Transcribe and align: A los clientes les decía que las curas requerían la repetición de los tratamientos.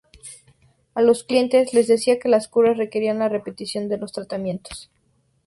A 0.95 1.03
los 1.03 1.23
clientes 1.23 1.75
les 1.75 1.85
decía 1.87 2.17
que 2.17 2.27
las 2.27 2.47
curas 2.47 2.75
requerían 2.75 3.19
la 3.19 3.29
repetición 3.29 3.87
de 3.87 3.99
los 3.99 4.11
tratamientos. 4.11 4.89